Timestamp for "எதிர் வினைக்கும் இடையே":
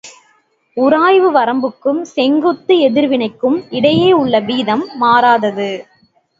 2.79-4.11